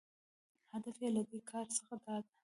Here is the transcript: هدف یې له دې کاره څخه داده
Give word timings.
هدف 0.71 0.97
یې 1.03 1.09
له 1.15 1.21
دې 1.29 1.39
کاره 1.49 1.71
څخه 1.77 1.95
داده 2.03 2.31